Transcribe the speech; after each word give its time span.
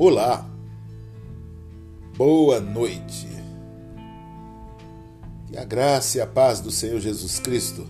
Olá, 0.00 0.48
boa 2.16 2.60
noite. 2.60 3.26
Que 5.48 5.58
a 5.58 5.64
graça 5.64 6.18
e 6.18 6.20
a 6.20 6.26
paz 6.26 6.60
do 6.60 6.70
Senhor 6.70 7.00
Jesus 7.00 7.40
Cristo 7.40 7.84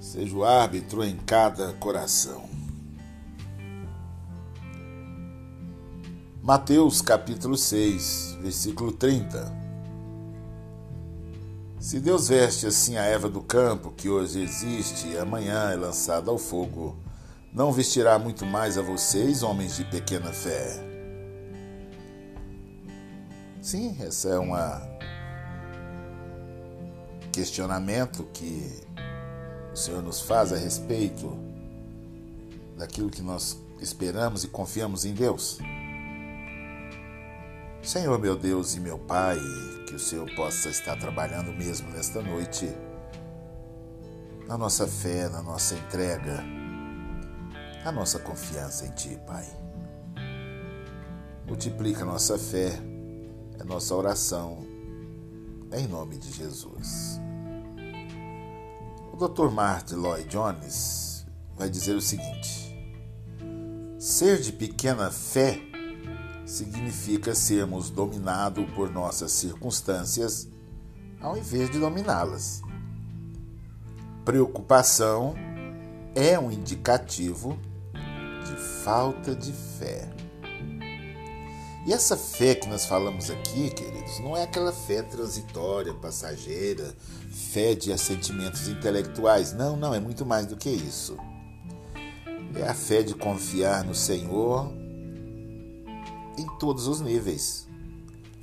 seja 0.00 0.34
o 0.34 0.42
árbitro 0.42 1.04
em 1.04 1.18
cada 1.18 1.74
coração. 1.74 2.48
Mateus 6.42 7.02
capítulo 7.02 7.58
6, 7.58 8.38
versículo 8.40 8.90
30. 8.90 9.54
Se 11.78 12.00
Deus 12.00 12.28
veste 12.28 12.66
assim 12.66 12.96
a 12.96 13.02
erva 13.02 13.28
do 13.28 13.42
campo, 13.42 13.92
que 13.94 14.08
hoje 14.08 14.40
existe 14.40 15.08
e 15.08 15.18
amanhã 15.18 15.72
é 15.72 15.76
lançada 15.76 16.30
ao 16.30 16.38
fogo, 16.38 17.03
não 17.54 17.70
vestirá 17.70 18.18
muito 18.18 18.44
mais 18.44 18.76
a 18.76 18.82
vocês, 18.82 19.44
homens 19.44 19.76
de 19.76 19.84
pequena 19.84 20.32
fé. 20.32 20.74
Sim, 23.62 23.96
esse 24.02 24.28
é 24.28 24.38
um 24.38 24.52
questionamento 27.30 28.24
que 28.32 28.82
o 29.72 29.76
Senhor 29.76 30.02
nos 30.02 30.20
faz 30.20 30.52
a 30.52 30.56
respeito 30.56 31.38
daquilo 32.76 33.08
que 33.08 33.22
nós 33.22 33.56
esperamos 33.80 34.42
e 34.42 34.48
confiamos 34.48 35.04
em 35.04 35.14
Deus. 35.14 35.58
Senhor, 37.82 38.18
meu 38.18 38.34
Deus 38.34 38.74
e 38.74 38.80
meu 38.80 38.98
Pai, 38.98 39.38
que 39.86 39.94
o 39.94 39.98
Senhor 39.98 40.28
possa 40.34 40.70
estar 40.70 40.98
trabalhando 40.98 41.52
mesmo 41.52 41.88
nesta 41.90 42.20
noite, 42.20 42.68
na 44.48 44.58
nossa 44.58 44.86
fé, 44.88 45.28
na 45.28 45.42
nossa 45.42 45.74
entrega 45.74 46.63
a 47.84 47.92
nossa 47.92 48.18
confiança 48.18 48.86
em 48.86 48.90
Ti, 48.92 49.18
Pai. 49.26 49.46
Multiplica 51.46 52.02
nossa 52.02 52.38
fé, 52.38 52.80
a 53.60 53.64
nossa 53.64 53.94
oração, 53.94 54.66
em 55.70 55.86
nome 55.86 56.16
de 56.16 56.32
Jesus. 56.32 57.20
O 59.12 59.16
Dr. 59.16 59.50
Martin 59.50 59.96
Lloyd 59.96 60.26
Jones 60.28 61.26
vai 61.54 61.68
dizer 61.68 61.94
o 61.94 62.00
seguinte: 62.00 62.74
ser 63.98 64.40
de 64.40 64.50
pequena 64.50 65.10
fé 65.10 65.60
significa 66.46 67.34
sermos 67.34 67.90
dominados 67.90 68.64
por 68.72 68.90
nossas 68.90 69.30
circunstâncias 69.32 70.48
ao 71.20 71.36
invés 71.36 71.70
de 71.70 71.78
dominá-las. 71.78 72.62
Preocupação 74.24 75.34
é 76.14 76.38
um 76.38 76.50
indicativo 76.50 77.58
de 78.44 78.56
falta 78.84 79.34
de 79.34 79.52
fé. 79.52 80.08
E 81.86 81.92
essa 81.92 82.16
fé 82.16 82.54
que 82.54 82.66
nós 82.66 82.86
falamos 82.86 83.30
aqui, 83.30 83.70
queridos, 83.70 84.18
não 84.20 84.34
é 84.34 84.44
aquela 84.44 84.72
fé 84.72 85.02
transitória, 85.02 85.92
passageira, 85.92 86.94
fé 87.30 87.74
de 87.74 87.92
assentimentos 87.92 88.68
intelectuais. 88.68 89.52
Não, 89.52 89.76
não, 89.76 89.94
é 89.94 90.00
muito 90.00 90.24
mais 90.24 90.46
do 90.46 90.56
que 90.56 90.70
isso. 90.70 91.16
É 92.54 92.66
a 92.66 92.74
fé 92.74 93.02
de 93.02 93.14
confiar 93.14 93.84
no 93.84 93.94
Senhor 93.94 94.72
em 96.38 96.46
todos 96.58 96.86
os 96.86 97.00
níveis. 97.02 97.68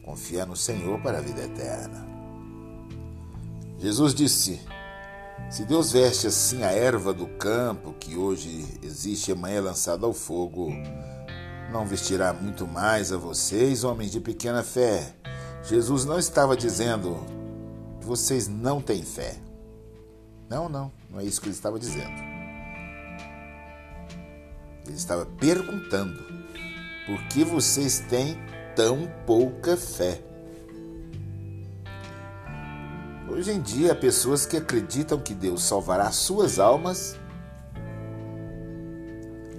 Confiar 0.03 0.45
no 0.45 0.55
Senhor 0.55 0.99
para 1.01 1.17
a 1.17 1.21
vida 1.21 1.41
eterna. 1.41 2.07
Jesus 3.79 4.13
disse: 4.13 4.61
se 5.51 5.65
Deus 5.65 5.91
veste 5.91 6.27
assim 6.27 6.63
a 6.63 6.71
erva 6.71 7.13
do 7.13 7.27
campo, 7.27 7.93
que 7.99 8.15
hoje 8.15 8.65
existe 8.81 9.27
e 9.27 9.31
amanhã 9.33 9.57
é 9.57 9.61
lançada 9.61 10.05
ao 10.05 10.13
fogo, 10.13 10.71
não 11.69 11.85
vestirá 11.85 12.31
muito 12.31 12.65
mais 12.65 13.11
a 13.11 13.17
vocês, 13.17 13.83
homens 13.83 14.11
de 14.11 14.21
pequena 14.21 14.63
fé. 14.63 15.13
Jesus 15.63 16.05
não 16.05 16.17
estava 16.17 16.55
dizendo 16.55 17.19
que 17.99 18.07
vocês 18.07 18.47
não 18.47 18.79
têm 18.79 19.03
fé. 19.03 19.35
Não, 20.49 20.69
não, 20.69 20.89
não 21.09 21.19
é 21.19 21.25
isso 21.25 21.41
que 21.41 21.47
ele 21.47 21.55
estava 21.55 21.77
dizendo. 21.77 22.31
Ele 24.87 24.95
estava 24.95 25.25
perguntando 25.25 26.23
por 27.05 27.21
que 27.27 27.43
vocês 27.43 27.99
têm 28.09 28.37
tão 28.73 29.05
pouca 29.25 29.75
fé. 29.75 30.30
Hoje 33.41 33.53
em 33.53 33.59
dia, 33.59 33.95
pessoas 33.95 34.45
que 34.45 34.55
acreditam 34.55 35.17
que 35.17 35.33
Deus 35.33 35.63
salvará 35.63 36.11
suas 36.11 36.59
almas. 36.59 37.15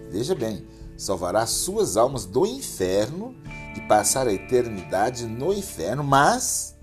Veja 0.08 0.36
bem, 0.36 0.64
salvará 0.96 1.44
suas 1.46 1.96
almas 1.96 2.24
do 2.24 2.46
inferno 2.46 3.34
e 3.76 3.80
passar 3.88 4.28
a 4.28 4.32
eternidade 4.32 5.26
no 5.26 5.52
inferno, 5.52 6.04
mas 6.04 6.76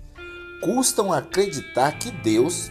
custam 0.62 1.10
acreditar 1.10 1.98
que 1.98 2.10
Deus 2.10 2.70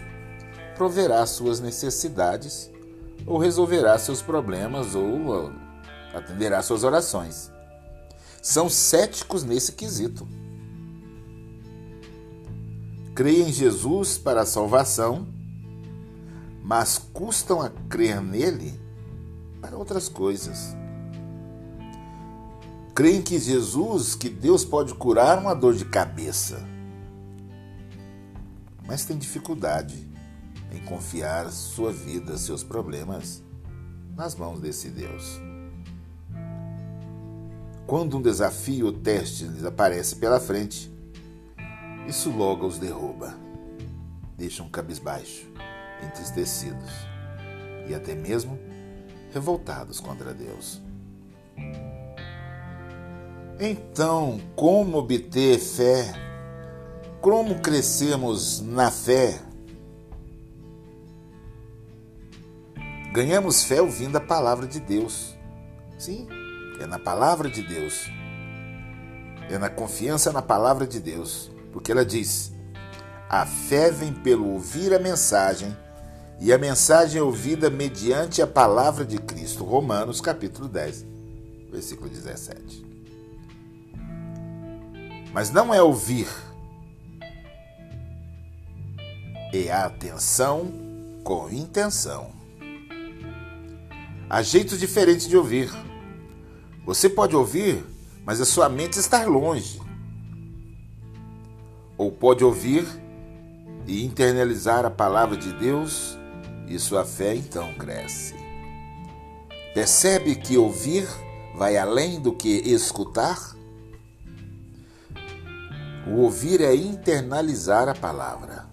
proverá 0.76 1.26
suas 1.26 1.60
necessidades 1.60 2.70
ou 3.26 3.40
resolverá 3.40 3.98
seus 3.98 4.22
problemas 4.22 4.94
ou 4.94 5.52
atenderá 6.14 6.62
suas 6.62 6.84
orações. 6.84 7.52
São 8.44 8.70
céticos 8.70 9.44
nesse 9.44 9.72
quesito 9.72 10.28
creem 13.20 13.50
em 13.50 13.52
Jesus 13.52 14.18
para 14.18 14.44
a 14.44 14.46
salvação, 14.46 15.28
mas 16.64 16.98
custam 16.98 17.62
a 17.62 17.70
crer 17.90 18.22
nele 18.22 18.80
para 19.60 19.76
outras 19.76 20.08
coisas. 20.08 20.74
Creem 22.96 23.22
que 23.22 23.38
Jesus, 23.38 24.16
que 24.16 24.30
Deus 24.30 24.64
pode 24.64 24.94
curar 24.94 25.38
uma 25.38 25.54
dor 25.54 25.74
de 25.74 25.84
cabeça, 25.84 26.66
mas 28.88 29.04
tem 29.04 29.18
dificuldade 29.18 30.10
em 30.72 30.80
confiar 30.86 31.52
sua 31.52 31.92
vida, 31.92 32.38
seus 32.38 32.64
problemas 32.64 33.44
nas 34.16 34.34
mãos 34.34 34.62
desse 34.62 34.88
Deus. 34.88 35.42
Quando 37.86 38.18
um 38.18 38.22
desafio 38.22 38.86
ou 38.86 38.94
teste 38.94 39.44
lhes 39.44 39.66
aparece 39.66 40.16
pela 40.16 40.40
frente, 40.40 40.90
isso 42.08 42.32
logo 42.32 42.66
os 42.66 42.80
derruba, 42.80 43.36
deixam 44.38 44.70
cabisbaixo, 44.70 45.48
entristecidos 46.04 46.90
e 47.88 47.94
até 47.94 48.16
mesmo 48.16 48.58
revoltados 49.32 50.00
contra 50.00 50.34
Deus. 50.34 50.82
Então, 53.60 54.40
como 54.56 54.98
obter 54.98 55.60
fé? 55.60 56.14
Como 57.22 57.60
crescemos 57.60 58.62
na 58.62 58.90
fé? 58.90 59.40
Ganhamos 63.12 63.64
fé 63.64 63.82
ouvindo 63.82 64.16
a 64.16 64.22
palavra 64.22 64.66
de 64.66 64.80
Deus. 64.80 65.36
Sim, 65.98 66.28
é 66.80 66.88
na 66.88 66.98
palavra 66.98 67.50
de 67.50 67.62
Deus. 67.62 68.10
É 69.52 69.58
na 69.58 69.70
confiança 69.70 70.32
na 70.32 70.42
palavra 70.42 70.88
de 70.88 71.00
Deus 71.00 71.52
porque 71.72 71.92
ela 71.92 72.06
diz: 72.06 72.52
a 73.30 73.46
fé 73.46 73.92
vem 73.92 74.14
pelo 74.14 74.48
ouvir 74.54 74.94
a 74.94 75.00
mensagem, 75.00 75.76
e 76.40 76.52
a 76.52 76.58
mensagem 76.58 77.20
é 77.20 77.24
ouvida 77.24 77.70
mediante 77.70 78.42
a 78.42 78.48
palavra 78.48 79.06
de 79.06 79.18
Cristo. 79.18 79.64
Romanos 79.64 80.22
capítulo 80.22 80.68
10, 80.68 81.06
versículo 81.72 82.10
17. 82.10 82.88
Mas 85.32 85.52
não 85.52 85.72
é 85.74 85.82
ouvir, 85.82 86.28
é 89.54 89.72
a 89.72 89.86
atenção 89.86 90.72
com 91.24 91.50
intenção. 91.52 92.32
Há 94.28 94.42
jeitos 94.42 94.80
diferentes 94.80 95.28
de 95.28 95.38
ouvir. 95.38 95.72
Você 96.86 97.08
pode 97.10 97.36
ouvir, 97.36 97.84
mas 98.26 98.42
a 98.42 98.46
sua 98.46 98.70
mente 98.70 98.98
está 98.98 99.24
longe 99.26 99.89
ou 102.00 102.10
pode 102.10 102.46
ouvir 102.46 102.88
e 103.86 104.06
internalizar 104.06 104.86
a 104.86 104.90
palavra 104.90 105.36
de 105.36 105.52
Deus 105.52 106.18
e 106.66 106.80
sua 106.80 107.04
fé 107.04 107.36
então 107.36 107.74
cresce. 107.74 108.34
Percebe 109.74 110.36
que 110.36 110.58
ouvir 110.58 111.06
vai 111.54 111.78
além 111.78 112.22
do 112.22 112.32
que 112.34 112.48
escutar? 112.48 113.54
O 116.08 116.22
ouvir 116.22 116.62
é 116.62 116.74
internalizar 116.74 117.90
a 117.90 117.94
palavra. 117.94 118.66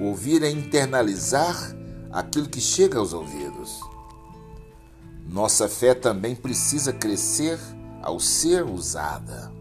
O 0.00 0.06
ouvir 0.06 0.42
é 0.42 0.50
internalizar 0.50 1.54
aquilo 2.10 2.48
que 2.48 2.62
chega 2.62 2.98
aos 2.98 3.12
ouvidos. 3.12 3.78
Nossa 5.28 5.68
fé 5.68 5.92
também 5.92 6.34
precisa 6.34 6.94
crescer 6.94 7.58
ao 8.02 8.18
ser 8.18 8.64
usada 8.64 9.55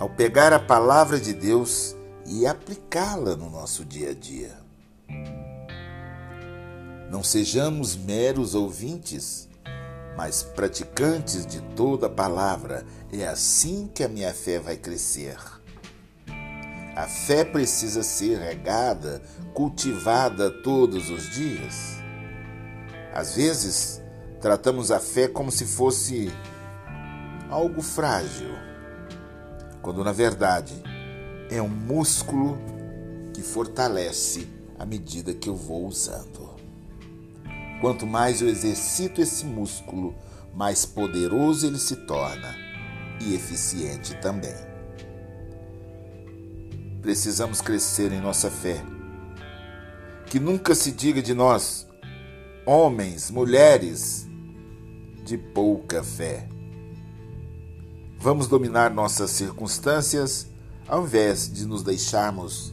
ao 0.00 0.08
pegar 0.08 0.50
a 0.54 0.58
palavra 0.58 1.20
de 1.20 1.34
Deus 1.34 1.94
e 2.26 2.46
aplicá-la 2.46 3.36
no 3.36 3.50
nosso 3.50 3.84
dia 3.84 4.10
a 4.10 4.14
dia. 4.14 4.58
Não 7.10 7.22
sejamos 7.22 7.96
meros 7.96 8.54
ouvintes, 8.54 9.46
mas 10.16 10.42
praticantes 10.42 11.44
de 11.44 11.60
toda 11.76 12.06
a 12.06 12.10
palavra. 12.10 12.86
É 13.12 13.26
assim 13.26 13.90
que 13.94 14.02
a 14.02 14.08
minha 14.08 14.32
fé 14.32 14.58
vai 14.58 14.78
crescer. 14.78 15.36
A 16.96 17.06
fé 17.06 17.44
precisa 17.44 18.02
ser 18.02 18.38
regada, 18.38 19.20
cultivada 19.52 20.50
todos 20.50 21.10
os 21.10 21.28
dias. 21.28 21.98
Às 23.12 23.36
vezes, 23.36 24.00
tratamos 24.40 24.90
a 24.90 24.98
fé 24.98 25.28
como 25.28 25.50
se 25.50 25.66
fosse 25.66 26.32
algo 27.50 27.82
frágil, 27.82 28.69
quando 29.82 30.04
na 30.04 30.12
verdade 30.12 30.74
é 31.50 31.60
um 31.60 31.68
músculo 31.68 32.58
que 33.32 33.42
fortalece 33.42 34.48
à 34.78 34.84
medida 34.84 35.34
que 35.34 35.48
eu 35.48 35.56
vou 35.56 35.86
usando. 35.86 36.50
Quanto 37.80 38.06
mais 38.06 38.42
eu 38.42 38.48
exercito 38.48 39.20
esse 39.20 39.44
músculo, 39.44 40.14
mais 40.54 40.84
poderoso 40.84 41.66
ele 41.66 41.78
se 41.78 41.96
torna 41.96 42.54
e 43.20 43.34
eficiente 43.34 44.14
também. 44.20 44.54
Precisamos 47.00 47.60
crescer 47.60 48.12
em 48.12 48.20
nossa 48.20 48.50
fé. 48.50 48.82
Que 50.26 50.38
nunca 50.38 50.74
se 50.74 50.92
diga 50.92 51.22
de 51.22 51.34
nós, 51.34 51.88
homens, 52.66 53.30
mulheres 53.30 54.28
de 55.24 55.36
pouca 55.36 56.02
fé. 56.02 56.46
Vamos 58.22 58.48
dominar 58.48 58.90
nossas 58.90 59.30
circunstâncias 59.30 60.46
ao 60.86 61.04
invés 61.04 61.50
de 61.50 61.64
nos 61.64 61.82
deixarmos 61.82 62.70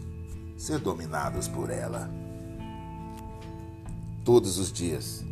ser 0.58 0.78
dominados 0.78 1.48
por 1.48 1.70
ela. 1.70 2.12
Todos 4.26 4.58
os 4.58 4.74
dias 4.74 5.24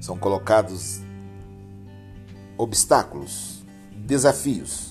são 0.00 0.16
colocados 0.16 1.02
obstáculos, 2.56 3.62
desafios. 3.94 4.90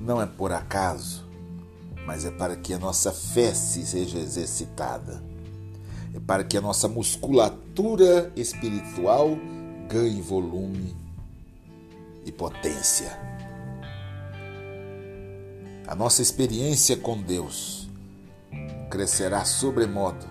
Não 0.00 0.20
é 0.20 0.26
por 0.26 0.50
acaso, 0.50 1.24
mas 2.04 2.24
é 2.24 2.32
para 2.32 2.56
que 2.56 2.74
a 2.74 2.78
nossa 2.78 3.12
fé 3.12 3.54
seja 3.54 4.18
exercitada. 4.18 5.22
É 6.12 6.18
para 6.18 6.42
que 6.42 6.56
a 6.56 6.60
nossa 6.60 6.88
musculatura 6.88 8.32
espiritual 8.34 9.38
ganhe 9.88 10.20
volume 10.20 11.01
e 12.24 12.32
potência. 12.32 13.18
A 15.86 15.94
nossa 15.94 16.22
experiência 16.22 16.96
com 16.96 17.20
Deus 17.20 17.88
crescerá 18.90 19.44
sobremodo 19.44 20.26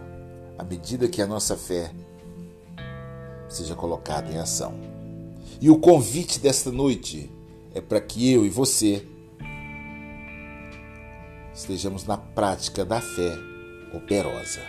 à 0.57 0.63
medida 0.63 1.07
que 1.07 1.21
a 1.21 1.27
nossa 1.27 1.57
fé 1.57 1.91
seja 3.49 3.75
colocada 3.75 4.31
em 4.31 4.37
ação. 4.37 4.73
E 5.59 5.69
o 5.69 5.77
convite 5.77 6.39
desta 6.39 6.71
noite 6.71 7.31
é 7.73 7.81
para 7.81 7.99
que 7.99 8.31
eu 8.31 8.45
e 8.45 8.49
você 8.49 9.05
estejamos 11.53 12.05
na 12.05 12.17
prática 12.17 12.85
da 12.85 13.01
fé 13.01 13.37
operosa. 13.93 14.61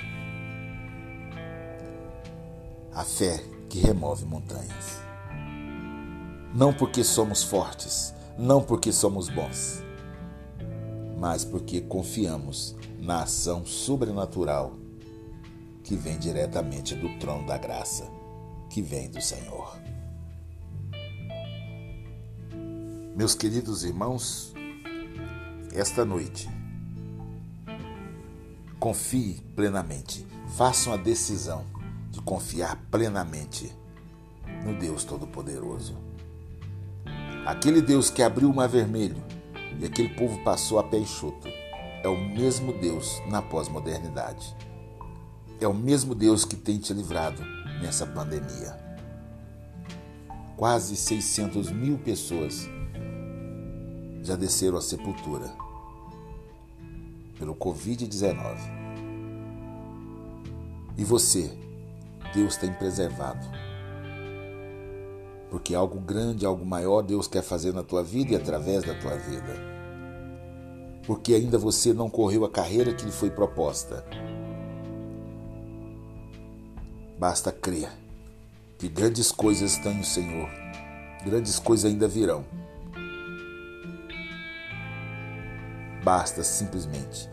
A 2.95 3.05
fé 3.05 3.43
que 3.69 3.79
remove 3.81 4.25
montanhas. 4.25 5.12
Não 6.55 6.71
porque 6.71 7.03
somos 7.03 7.43
fortes, 7.43 8.15
não 8.39 8.63
porque 8.63 8.93
somos 8.93 9.31
bons, 9.31 9.83
mas 11.19 11.47
porque 11.47 11.81
confiamos 11.81 12.77
na 12.99 13.23
ação 13.23 13.65
sobrenatural 13.65 14.75
que 15.83 15.97
vem 15.97 16.19
diretamente 16.19 16.95
do 16.95 17.19
trono 17.19 17.47
da 17.47 17.57
graça, 17.57 18.07
que 18.69 18.83
vem 18.83 19.11
do 19.11 19.21
Senhor. 19.23 19.81
Meus 23.17 23.35
queridos 23.35 23.83
irmãos, 23.83 24.53
esta 25.73 26.05
noite, 26.05 26.51
confie 28.79 29.41
plenamente, 29.57 30.27
façam 30.55 30.93
a 30.93 30.99
decisão 30.99 31.65
de 32.11 32.21
confiar 32.21 32.77
plenamente 32.91 33.75
no 34.67 34.79
Deus 34.79 35.03
Todo-Poderoso. 35.03 36.12
Aquele 37.45 37.83
Deus 37.83 38.09
que 38.09 38.23
abriu 38.23 38.49
o 38.49 38.55
mar 38.55 38.69
vermelho 38.69 39.17
e 39.81 39.85
aquele 39.85 40.11
povo 40.11 40.43
passou 40.45 40.79
a 40.79 40.85
pé 40.85 40.99
enxuto 40.99 41.49
é 42.03 42.09
o 42.09 42.17
mesmo 42.17 42.73
Deus 42.73 43.21
na 43.29 43.43
pós-modernidade. 43.43 44.57
É 45.61 45.67
o 45.67 45.75
mesmo 45.75 46.15
Deus 46.15 46.45
que 46.45 46.57
tem 46.57 46.79
te 46.79 46.93
livrado 46.93 47.43
nessa 47.81 48.07
pandemia. 48.07 48.77
Quase 50.57 50.97
600 50.97 51.71
mil 51.71 51.99
pessoas 51.99 52.69
já 54.23 54.37
desceram 54.37 54.79
à 54.79 54.81
sepultura 54.81 55.53
pelo 57.39 57.57
Covid-19. 57.57 58.57
E 60.97 61.05
você, 61.05 61.57
Deus 62.33 62.57
tem 62.57 62.73
preservado. 62.73 63.45
Porque 65.53 65.75
algo 65.75 66.01
grande, 66.01 66.47
algo 66.47 66.65
maior 66.65 67.03
Deus 67.03 67.29
quer 67.29 67.43
fazer 67.43 67.75
na 67.75 67.83
tua 67.83 68.03
vida 68.03 68.33
e 68.33 68.37
através 68.37 68.85
da 68.85 68.95
tua 68.95 69.15
vida. 69.17 69.55
Porque 71.07 71.35
ainda 71.35 71.59
você 71.59 71.93
não 71.93 72.09
correu 72.09 72.47
a 72.47 72.51
carreira 72.51 72.95
que 72.95 73.05
lhe 73.05 73.13
foi 73.13 73.31
proposta. 73.31 74.03
Basta 77.19 77.53
crer 77.53 77.91
que 78.79 78.89
grandes 78.89 79.31
coisas 79.31 79.77
tem 79.77 80.01
o 80.01 80.05
Senhor, 80.05 80.49
grandes 81.23 81.59
coisas 81.59 81.85
ainda 81.85 82.09
virão. 82.09 82.47
Basta 86.03 86.43
simplesmente 86.43 87.29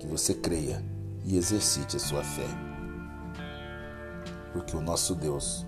que 0.00 0.08
você 0.08 0.34
creia 0.34 0.84
e 1.24 1.36
exercite 1.36 1.98
a 1.98 2.00
sua 2.00 2.24
fé. 2.24 2.48
Porque 4.52 4.76
o 4.76 4.80
nosso 4.80 5.14
Deus 5.14 5.64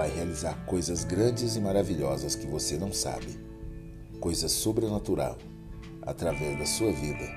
vai 0.00 0.08
realizar 0.08 0.54
coisas 0.64 1.04
grandes 1.04 1.56
e 1.56 1.60
maravilhosas 1.60 2.34
que 2.34 2.46
você 2.46 2.78
não 2.78 2.90
sabe, 2.90 3.38
coisas 4.18 4.50
sobrenatural 4.50 5.36
através 6.00 6.58
da 6.58 6.64
sua 6.64 6.90
vida 6.90 7.28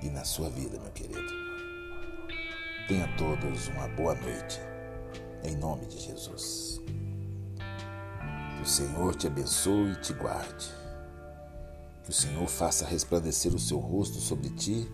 e 0.00 0.08
na 0.10 0.22
sua 0.22 0.48
vida, 0.48 0.78
meu 0.78 0.92
querido. 0.92 1.26
Tenha 2.86 3.08
todos 3.18 3.66
uma 3.66 3.88
boa 3.88 4.14
noite, 4.14 4.60
em 5.42 5.56
nome 5.56 5.86
de 5.86 5.98
Jesus. 5.98 6.80
Que 8.56 8.62
o 8.62 8.66
Senhor 8.66 9.16
te 9.16 9.26
abençoe 9.26 9.90
e 9.90 10.00
te 10.00 10.12
guarde. 10.12 10.72
Que 12.04 12.10
o 12.10 12.12
Senhor 12.12 12.46
faça 12.46 12.86
resplandecer 12.86 13.52
o 13.52 13.58
seu 13.58 13.78
rosto 13.78 14.20
sobre 14.20 14.50
ti 14.50 14.88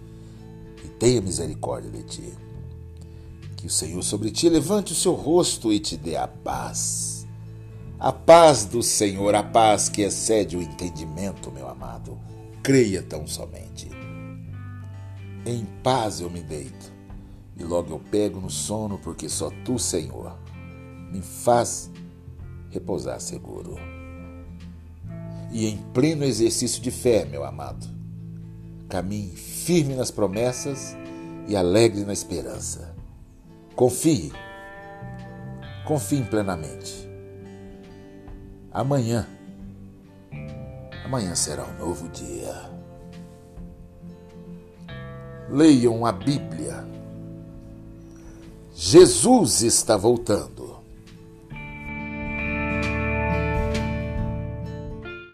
e 0.83 0.89
tenha 0.89 1.21
misericórdia 1.21 1.91
de 1.91 2.03
ti. 2.05 2.50
Que 3.61 3.67
o 3.67 3.71
Senhor 3.71 4.03
sobre 4.03 4.31
ti 4.31 4.49
levante 4.49 4.93
o 4.93 4.97
seu 4.97 5.13
rosto 5.13 5.71
e 5.71 5.79
te 5.79 5.95
dê 5.95 6.17
a 6.17 6.27
paz. 6.27 7.27
A 7.99 8.11
paz 8.11 8.65
do 8.65 8.83
Senhor, 8.83 9.35
a 9.35 9.43
paz 9.43 9.91
que 9.91 10.01
excede 10.01 10.57
o 10.57 10.63
entendimento, 10.63 11.51
meu 11.53 11.69
amado. 11.69 12.19
Creia 12.63 13.03
tão 13.03 13.27
somente. 13.27 13.91
Em 15.45 15.67
paz 15.83 16.21
eu 16.21 16.31
me 16.31 16.41
deito 16.41 16.91
e 17.59 17.63
logo 17.63 17.93
eu 17.93 17.99
pego 17.99 18.41
no 18.41 18.49
sono, 18.49 18.99
porque 18.99 19.29
só 19.29 19.51
tu, 19.63 19.79
Senhor, 19.79 20.35
me 21.13 21.21
faz 21.21 21.91
repousar 22.71 23.21
seguro 23.21 23.77
e 25.53 25.67
em 25.67 25.77
pleno 25.93 26.25
exercício 26.25 26.81
de 26.81 26.91
fé, 26.91 27.27
meu 27.27 27.45
amado. 27.45 27.87
Caminhe 28.89 29.37
firme 29.37 29.95
nas 29.95 30.11
promessas 30.11 30.97
e 31.47 31.57
alegre 31.57 32.05
na 32.05 32.13
esperança. 32.13 32.90
Confie, 33.81 34.31
confie 35.87 36.23
plenamente. 36.25 37.09
Amanhã, 38.71 39.27
amanhã 41.03 41.35
será 41.35 41.65
um 41.65 41.79
novo 41.79 42.07
dia. 42.11 42.55
Leiam 45.49 46.05
a 46.05 46.13
Bíblia. 46.13 46.87
Jesus 48.75 49.63
está 49.63 49.97
voltando. 49.97 50.70